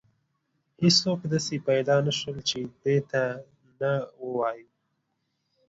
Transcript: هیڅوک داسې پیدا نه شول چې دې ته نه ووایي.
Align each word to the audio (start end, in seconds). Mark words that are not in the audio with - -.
هیڅوک 0.81 1.19
داسې 1.33 1.55
پیدا 1.67 1.95
نه 2.05 2.11
شول 2.19 2.37
چې 2.49 2.59
دې 2.83 2.97
ته 3.09 3.23
نه 3.79 3.93
ووایي. 4.23 4.65